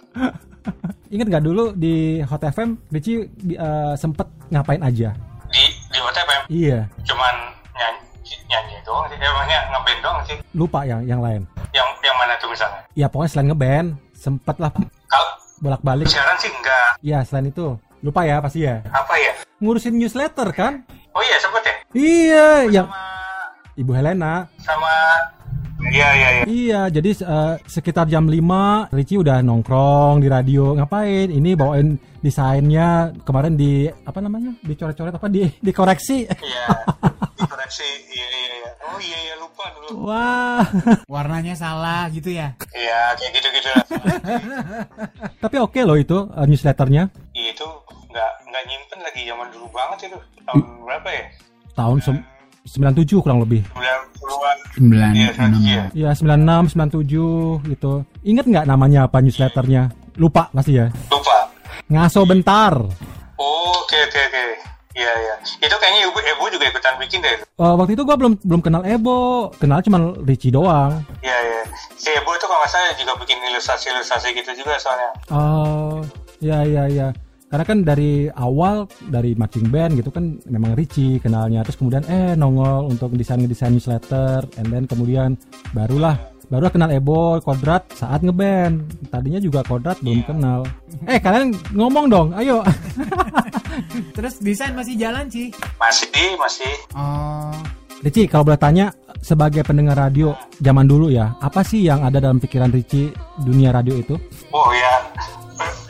[1.11, 3.13] Ingat nggak dulu di Hot FM, Ricci
[3.51, 5.11] eh, sempet ngapain aja?
[5.99, 7.35] Memang Iya, cuman
[7.73, 7.99] nyanyi
[8.47, 9.17] nyanyi doang sih.
[9.17, 10.37] Emangnya ngeband doang sih.
[10.51, 11.43] lupa yang yang lain.
[11.69, 12.81] Yang yang mana tuh misalnya?
[12.93, 14.71] Ya pokoknya selain ngeband, sempet lah
[15.05, 16.07] Kalau bolak-balik.
[16.07, 16.89] siaran sih enggak.
[17.01, 18.81] Ya selain itu, lupa ya pasti ya.
[18.89, 19.33] Apa ya?
[19.59, 20.87] Ngurusin newsletter kan?
[21.11, 21.75] Oh iya sempet ya.
[21.91, 23.03] Iya, yang Sama
[23.75, 24.33] Ibu Helena.
[24.57, 24.91] sama
[25.79, 26.43] Iya iya iya.
[26.45, 30.75] Iya, jadi eh, sekitar jam 5 Ricci udah nongkrong di radio.
[30.75, 31.31] Ngapain?
[31.31, 34.51] Ini bawain desainnya kemarin di apa namanya?
[34.59, 36.27] Dicoret-coret apa di dikoreksi.
[36.27, 36.65] Iya.
[37.39, 37.87] Dikoreksi.
[38.11, 38.71] Iya iya iya.
[38.85, 39.87] Oh iya iya lupa dulu.
[40.03, 40.63] Wah.
[41.07, 42.51] warnanya salah gitu ya.
[42.75, 43.71] Iya kayak gitu-gitu.
[45.47, 47.07] Tapi oke loh itu eh, newsletternya.
[47.31, 47.67] Iya, itu
[48.11, 50.19] nggak nggak nyimpen lagi zaman dulu banget itu.
[50.43, 51.23] Tahun berapa ya?
[51.71, 52.25] Tahun sem-
[52.67, 53.63] 97 kurang lebih.
[53.75, 54.57] 90-an.
[54.75, 55.83] Sembilan Iya, iya.
[55.91, 57.93] Iya, 96, 97 gitu.
[58.23, 59.91] Ingat nggak namanya apa newsletternya?
[60.19, 60.91] Lupa pasti ya.
[61.11, 61.51] Lupa.
[61.89, 62.75] Ngaso bentar.
[63.39, 64.43] Oh, oke oke oke.
[64.99, 65.35] Iya iya.
[65.63, 67.39] Itu kayaknya ibu ibu juga ikutan bikin deh.
[67.39, 70.99] Eh, waktu itu gua belum belum kenal Ebo, kenal cuma Ricci doang.
[71.23, 71.61] Iya iya.
[71.95, 75.11] Si ibu itu kalau nggak salah juga bikin ilustrasi-ilustrasi gitu juga soalnya.
[75.31, 76.03] Oh,
[76.43, 77.07] ya ya ya.
[77.49, 82.37] Karena kan dari awal dari marching band gitu kan memang Ricci kenalnya, terus kemudian eh
[82.37, 85.33] nongol untuk desain desain newsletter, and then kemudian
[85.73, 86.13] barulah
[86.49, 89.09] barulah kenal Ebo, Kodrat saat ngeband.
[89.09, 90.61] Tadinya juga Kodrat belum kenal.
[91.09, 92.61] Eh kalian ngomong dong, ayo.
[94.17, 95.49] Terus desain masih jalan sih.
[95.81, 96.73] Masih masih.
[96.93, 97.53] Oh,
[98.05, 98.93] Ricci kalau boleh tanya
[99.25, 103.09] sebagai pendengar radio zaman dulu ya, apa sih yang ada dalam pikiran Ricci
[103.41, 104.15] dunia radio itu?
[104.53, 104.93] Oh ya.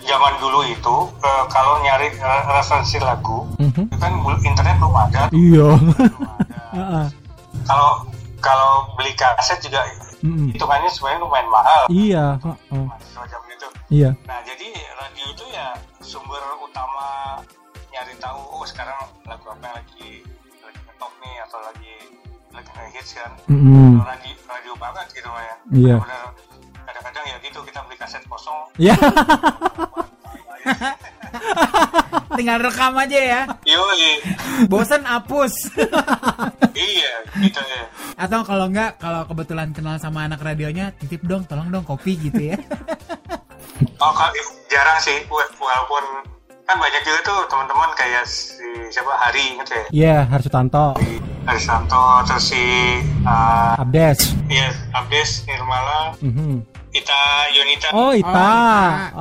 [0.10, 3.84] Zaman dulu itu eh, kalau nyari eh, referensi lagu Mhm.
[3.86, 5.22] itu kan internet belum ada.
[5.30, 5.68] Iya.
[7.70, 7.92] Kalau
[8.40, 9.84] kalau beli kaset juga
[10.20, 10.50] Mm-mm.
[10.50, 11.84] hitungannya sebenarnya lumayan mahal.
[11.88, 12.26] Iya.
[13.22, 13.68] zaman itu.
[13.92, 14.10] Iya.
[14.26, 14.68] Nah jadi
[14.98, 15.68] radio itu ya
[16.00, 17.38] sumber utama
[17.90, 20.10] nyari tahu oh sekarang lagu apa yang lagi
[20.60, 21.94] lagi top nih atau lagi
[22.50, 23.32] lagi hits kan.
[23.46, 24.02] Mm-mm.
[24.02, 25.56] Radio radio banget gitu ya.
[25.70, 25.96] Iya.
[26.00, 26.24] Benar-benar
[27.60, 28.60] ya gitu kita beli kaset kosong.
[28.80, 28.96] Iya.
[32.36, 33.42] tinggal rekam aja ya.
[33.66, 34.24] Yoi.
[34.68, 35.54] Bosan hapus.
[36.78, 37.84] iya gitu ya.
[38.16, 42.56] Atau kalau enggak, kalau kebetulan kenal sama anak radionya, titip dong, tolong dong kopi gitu
[42.56, 42.58] ya.
[44.00, 44.12] Oh
[44.68, 46.04] jarang sih wa- walaupun
[46.64, 48.60] kan banyak juga tuh teman-teman kayak si
[48.92, 49.86] siapa Hari gitu ya.
[49.92, 50.96] Iya, harus Sutanto.
[51.48, 52.64] Hari Santo terus si
[53.24, 54.36] uh, Abdes.
[54.48, 56.60] ya Abdes Nirmala Mhm.
[56.90, 57.22] Ita
[57.52, 58.30] Yonita Oh, Ita.
[58.30, 58.52] Ita.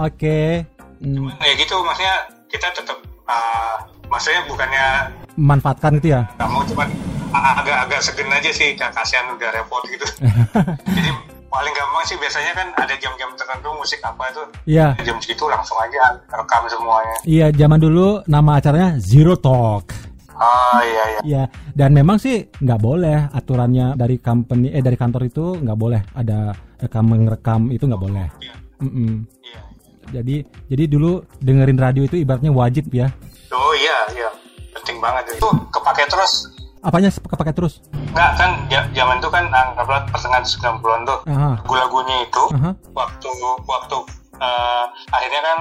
[0.02, 0.64] Oke.
[0.98, 2.14] Hmm, ya gitu maksudnya
[2.48, 3.76] kita tetap uh,
[4.08, 4.86] maksudnya bukannya
[5.34, 6.26] memanfaatkan gitu ya.
[6.34, 6.88] kamu cuman
[7.30, 10.02] agak-agak segen aja sih kasihan udah repot gitu
[10.96, 11.10] jadi
[11.46, 14.98] paling gampang sih biasanya kan ada jam-jam tertentu musik apa tuh Iya.
[14.98, 19.94] jam segitu langsung aja rekam semuanya Iya, zaman dulu nama acaranya Zero Talk.
[20.38, 21.42] Oh iya iya Iya,
[21.74, 26.50] dan memang sih nggak boleh aturannya dari company eh dari kantor itu nggak boleh ada
[26.78, 28.26] rekam merekam itu nggak boleh.
[28.38, 29.26] iya Mm-mm.
[29.42, 29.60] iya
[30.08, 33.10] Jadi jadi dulu dengerin radio itu ibaratnya wajib ya.
[33.50, 34.30] oh iya iya
[34.72, 36.48] penting banget itu kepake terus
[36.78, 37.82] Apanya kepake terus?
[38.14, 38.50] Nggak kan
[38.94, 42.70] zaman itu kan anggaplah pertengahan 90-an tuh lagu-lagunya itu Aha.
[42.94, 43.28] waktu
[43.66, 43.96] waktu
[44.38, 45.58] eh, akhirnya kan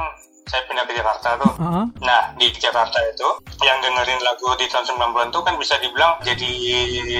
[0.47, 1.83] saya pindah ke Jakarta tuh Aha.
[1.99, 3.27] Nah, di Jakarta itu
[3.59, 6.51] yang dengerin lagu di tahun 90-an itu kan bisa dibilang jadi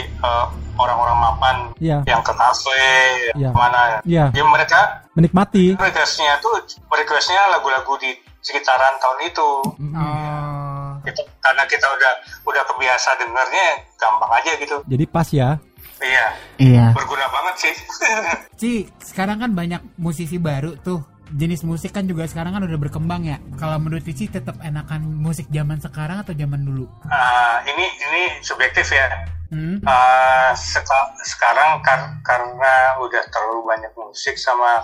[0.02, 2.00] eh, orang-orang mapan Iya.
[2.06, 2.86] yang ke kafe,
[3.34, 3.50] Iya.
[3.50, 4.00] ke mana ya.
[4.04, 4.26] Iya.
[4.32, 4.80] Ya mereka
[5.14, 5.74] Menikmati.
[5.74, 6.54] requestnya tuh
[6.88, 9.50] requestnya lagu-lagu di sekitaran tahun itu.
[9.98, 10.92] Oh.
[11.02, 11.22] Gitu.
[11.40, 12.12] Karena kita udah
[12.44, 14.78] udah kebiasa dengernya gampang aja gitu.
[14.86, 15.58] Jadi pas ya.
[15.98, 16.26] Iya,
[16.58, 16.86] Iya.
[16.94, 17.74] berguna banget sih.
[18.62, 23.24] Ci, sekarang kan banyak musisi baru tuh jenis musik kan juga sekarang kan udah berkembang
[23.24, 23.38] ya.
[23.56, 26.86] Kalau menurut Cici tetap enakan musik zaman sekarang atau zaman dulu?
[27.06, 29.08] Ah, ini ini subjektif ya.
[29.48, 29.80] Hmm?
[29.84, 34.84] Ah, seka- sekarang kar- karena udah terlalu banyak musik sama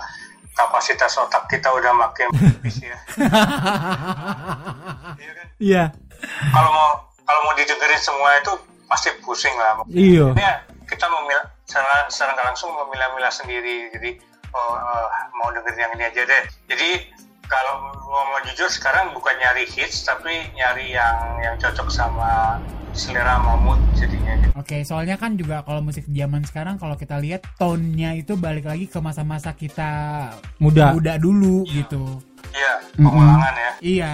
[0.52, 2.96] kapasitas otak kita udah makin habis ya.
[5.14, 5.46] Iya kan?
[5.58, 5.84] Iya.
[6.50, 8.52] Kalau mau kalau mau didengerin semua itu
[8.86, 9.80] pasti pusing lah.
[9.86, 10.32] Iya.
[10.84, 13.88] Kita memilah secara, secara langsung memilah-milah sendiri.
[13.90, 14.10] Jadi
[14.54, 16.44] oh, eh, mau dengerin yang ini aja deh.
[16.70, 16.90] Jadi
[17.44, 17.74] kalau
[18.08, 22.62] mau, mau jujur sekarang bukan nyari hits tapi nyari yang yang cocok sama
[22.94, 24.54] selera mood jadinya.
[24.54, 28.86] Oke, soalnya kan juga kalau musik zaman sekarang kalau kita lihat tone-nya itu balik lagi
[28.86, 30.30] ke masa-masa kita
[30.62, 30.94] Muda.
[30.94, 32.22] muda dulu gitu.
[32.50, 33.70] Iya, pengulangan ya.
[33.80, 34.12] Iya,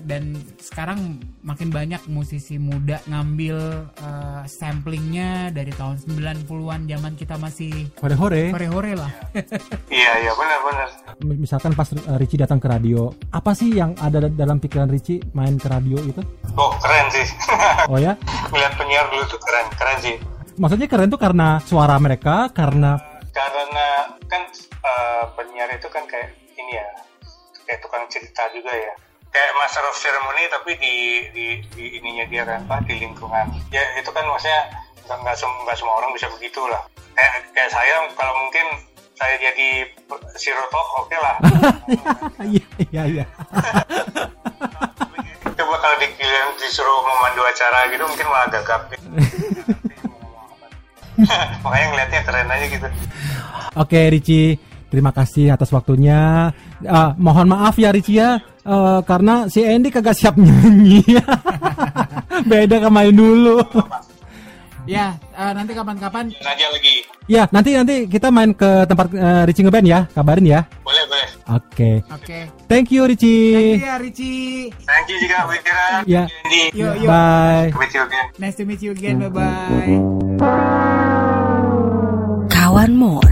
[0.00, 0.98] dan sekarang
[1.42, 3.56] makin banyak musisi muda ngambil
[3.94, 8.50] eh, samplingnya dari tahun 90-an zaman kita masih Hore-hore.
[8.50, 9.10] hore-hore lah.
[9.92, 10.88] Iya, iya benar-benar.
[11.22, 15.20] Misalkan pas uh, Richie datang ke radio, apa sih yang ada da- dalam pikiran Richie
[15.32, 16.24] main ke radio itu?
[16.54, 17.26] Oh keren sih.
[17.90, 18.16] Oh ya,
[18.48, 20.16] Melihat penyiar dulu tuh keren, keren sih.
[20.54, 22.96] maksudnya keren tuh karena suara mereka, karena
[23.28, 23.86] Karena
[24.26, 26.86] kan eh, penyiar itu kan kayak ini ya,
[27.66, 28.94] kayak tukang cerita juga ya.
[29.32, 30.94] Kayak master of ceremony tapi di
[31.32, 33.48] di, di ininya dia kan, Pak, di lingkungan.
[33.72, 34.60] Ya itu kan maksudnya
[35.08, 36.82] nggak nggak sem- nggak semua orang bisa begitu lah.
[37.16, 38.66] Kayak kayak saya kalau mungkin
[39.16, 39.68] saya jadi
[40.36, 41.36] sirotok oke lah.
[42.52, 43.24] iya iya iya.
[45.52, 46.08] Coba kalau di,
[46.60, 48.82] disuruh memandu acara gitu mungkin malah gagap.
[51.62, 52.88] Makanya ngeliatnya keren aja gitu.
[53.78, 54.58] Oke Richie,
[54.92, 56.52] terima kasih atas waktunya.
[56.84, 61.00] Ah, mohon maaf ya Richie ya, eh, karena si Andy kagak siap nyanyi.
[62.50, 63.64] Beda sama yang dulu.
[64.84, 66.94] ya, eh, nanti kapan-kapan Dan aja lagi.
[67.30, 70.60] ya nanti nanti kita main ke tempat eh, Richie ngeband ya, kabarin ya.
[70.84, 71.28] Boleh, boleh.
[71.52, 72.38] Oke, Oke.
[72.68, 73.54] thank you Richie.
[73.54, 74.70] Thank you ya Richie.
[74.84, 75.82] Thank you juga Wira.
[76.06, 76.22] Ya.
[76.70, 77.08] Yuk, yuk.
[77.08, 77.70] Bye.
[77.74, 78.26] With you again.
[78.36, 79.18] Nice to meet you again.
[79.18, 79.98] Bye-bye.
[82.48, 83.31] Kawan More.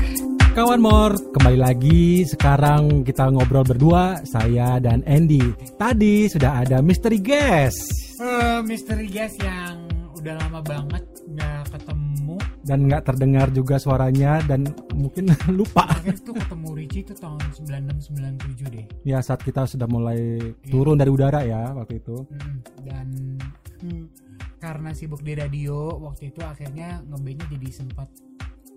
[0.51, 2.27] Kawan Mor, kembali lagi.
[2.27, 5.41] Sekarang kita ngobrol berdua, saya dan Andy.
[5.79, 7.79] Tadi sudah ada mystery guest
[8.21, 12.37] Eh, misteri guys yang udah lama banget nggak ketemu.
[12.61, 15.89] dan nggak terdengar juga suaranya dan mungkin lupa.
[15.89, 18.87] Akhir tuh ketemu Richie itu tahun 96-97 deh.
[19.03, 22.21] Ya saat kita sudah mulai turun dari udara ya waktu itu.
[22.29, 23.07] Mm, dan
[23.81, 24.05] hmm,
[24.61, 28.07] karena sibuk di radio waktu itu akhirnya ngebandnya jadi sempat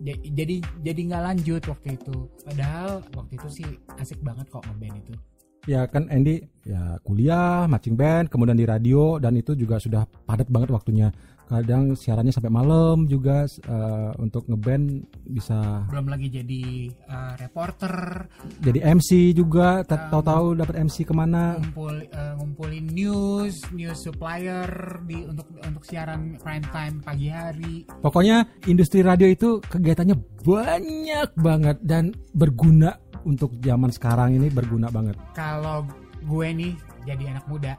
[0.03, 5.15] jadi jadi nggak lanjut waktu itu padahal waktu itu sih asik banget kok ngeband itu
[5.63, 10.51] Ya kan Andy ya kuliah, marching band, kemudian di radio dan itu juga sudah padat
[10.51, 11.07] banget waktunya.
[11.43, 16.63] Kadang siarannya sampai malam juga eh, untuk ngeband bisa belum lagi jadi
[17.05, 17.93] uh, reporter
[18.59, 19.83] jadi MC juga.
[19.83, 21.55] Ta- Tahu-tahu dapat MC ke mana?
[21.57, 24.65] ngumpul uh, ngumpulin news news supplier
[25.03, 31.77] di untuk untuk siaran prime time pagi hari Pokoknya industri radio itu kegiatannya banyak banget
[31.81, 35.15] dan berguna untuk zaman sekarang ini berguna banget.
[35.31, 35.87] kalau
[36.23, 36.73] gue nih
[37.05, 37.75] jadi anak muda.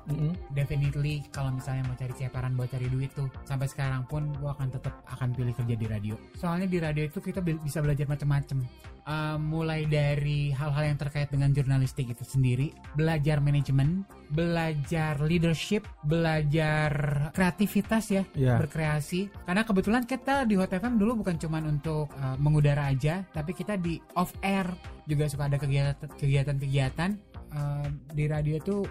[0.51, 4.69] Definitely kalau misalnya mau cari siaran buat cari duit tuh sampai sekarang pun gue akan
[4.71, 6.15] tetap akan pilih kerja di radio.
[6.35, 8.65] Soalnya di radio itu kita be- bisa belajar macam-macam
[9.05, 14.01] Eh, mulai dari hal-hal yang terkait dengan jurnalistik itu sendiri belajar manajemen
[14.33, 16.89] belajar leadership belajar
[17.37, 18.57] kreativitas ya Ya.
[18.57, 19.29] berkreasi.
[19.45, 23.77] Karena kebetulan kita di Hot FM dulu bukan cuman untuk eh, mengudara aja tapi kita
[23.77, 24.73] di off air
[25.05, 28.83] juga suka ada kegiatan kegiatan-kegiatan Eh, di radio tuh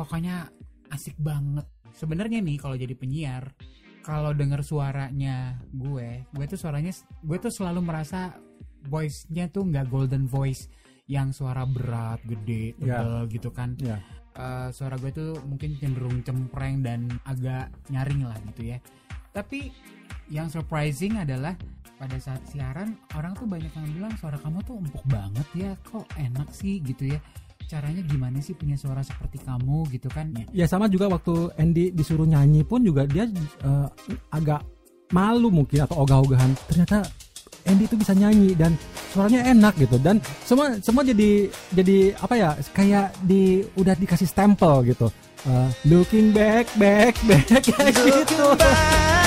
[0.00, 0.48] pokoknya
[0.88, 3.52] asik banget sebenarnya nih kalau jadi penyiar
[4.00, 6.88] kalau denger suaranya gue gue tuh suaranya
[7.20, 8.32] gue tuh selalu merasa
[8.88, 10.72] voice-nya tuh nggak golden voice
[11.04, 13.04] yang suara berat gede Ya.
[13.04, 14.00] tebel gitu kan Ya.
[14.32, 18.78] Eh, suara gue tuh mungkin cenderung cempreng dan agak nyaring lah gitu ya
[19.30, 19.68] tapi
[20.32, 21.54] yang surprising adalah
[22.00, 26.08] pada saat siaran orang tuh banyak yang bilang suara kamu tuh empuk banget ya kok
[26.16, 27.20] enak sih gitu ya
[27.70, 31.94] caranya gimana sih punya suara seperti kamu gitu kan ya Ya sama juga waktu Andy
[31.94, 33.88] disuruh nyanyi pun juga dia eh,
[34.34, 34.66] agak
[35.14, 36.50] malu mungkin atau ogah-ogahan.
[36.66, 37.06] Ternyata
[37.70, 38.74] Andy itu bisa nyanyi dan
[39.14, 44.82] suaranya enak gitu dan semua semua jadi jadi apa ya kayak di udah dikasih stempel
[44.82, 45.06] gitu.
[45.46, 48.44] Eh, looking back back back kayak gitu.
[48.44, 49.19] over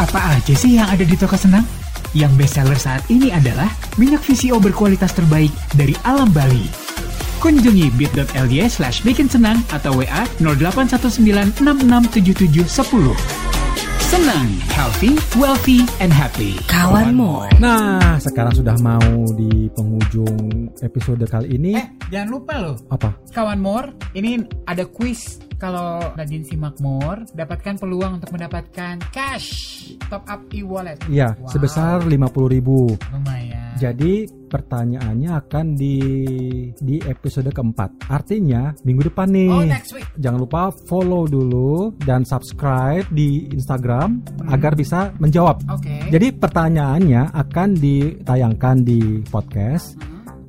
[0.00, 1.68] apa aja sih yang ada di toko senang
[2.10, 6.66] Yang bestseller saat ini adalah minyak VCO berkualitas terbaik dari alam Bali.
[7.38, 13.14] Kunjungi bit.ly slash bikin senang atau WA 0819667710.
[14.10, 16.58] Senang, healthy, wealthy, and happy.
[16.66, 17.46] Kawan More.
[17.62, 21.78] Nah, sekarang sudah mau di penghujung episode kali ini.
[21.78, 23.14] Eh, jangan lupa loh, Apa?
[23.30, 25.38] kawan More, ini ada quiz.
[25.60, 29.76] Kalau rajin simak More, dapatkan peluang untuk mendapatkan cash
[30.08, 30.96] top up e-wallet.
[31.04, 31.52] Iya, Wow.
[31.52, 32.96] sebesar 50.000.
[33.12, 33.76] Lumayan.
[33.76, 35.96] Jadi pertanyaannya akan di
[36.76, 38.08] di episode keempat.
[38.08, 39.52] Artinya minggu depan nih.
[39.52, 40.04] Oh, next week.
[40.16, 45.60] Jangan lupa follow dulu dan subscribe di Instagram agar bisa menjawab.
[45.68, 46.08] Oke.
[46.08, 49.96] Jadi pertanyaannya akan ditayangkan di podcast.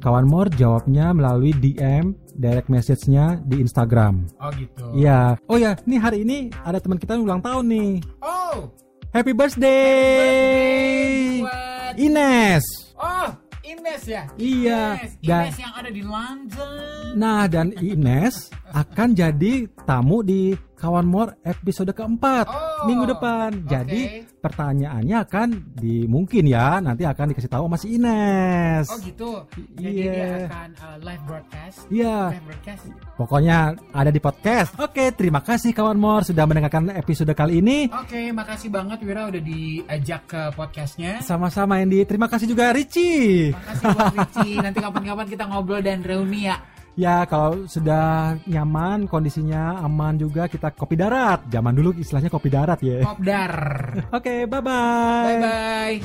[0.02, 4.24] Kawan Mor jawabnya melalui DM direct message-nya di Instagram.
[4.38, 4.84] Oh gitu.
[4.94, 5.36] Iya.
[5.46, 7.91] Oh ya, nih hari ini ada teman kita yang ulang tahun nih.
[8.20, 8.70] Oh,
[9.12, 12.63] Happy birthday, buat Ines.
[12.96, 13.28] Oh,
[13.62, 14.24] Ines ya?
[14.39, 17.12] Iya, Ines, dan- Ines yang ada di London.
[17.20, 23.54] Nah, dan Ines akan jadi tamu di Kawan More episode keempat Oh, minggu depan.
[23.54, 23.70] oke.
[23.70, 24.02] Jadi
[24.36, 28.89] pertanyaannya akan di mungkin ya nanti akan dikasih tahu sama si Ines.
[28.89, 29.46] Oh gitu.
[29.78, 30.12] Jadi Iya.
[30.12, 31.78] dia akan uh, live broadcast.
[31.88, 32.84] Iya, Live broadcast.
[33.13, 33.58] pokoknya
[33.94, 34.70] ada di podcast.
[34.76, 37.86] Oke, terima kasih Kawan More sudah mendengarkan episode kali ini.
[37.88, 41.22] Oke, makasih banget Wira udah diajak ke podcastnya.
[41.22, 42.02] Sama-sama Andy.
[42.04, 43.54] Terima kasih juga Richie.
[43.54, 44.50] Makasih buat Ricci.
[44.58, 46.58] Nanti kapan-kapan kita ngobrol dan reuni ya.
[46.99, 51.47] Ya, kalau sudah nyaman, kondisinya aman juga, kita kopi darat.
[51.47, 52.99] Zaman dulu istilahnya kopi darat ya.
[53.08, 53.56] Kopdar.
[54.12, 55.23] Oke, bye-bye.
[55.23, 55.95] Bye bye.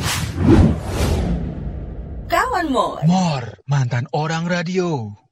[2.30, 3.02] Kawan More.
[3.06, 5.25] Mor, mantan orang radio.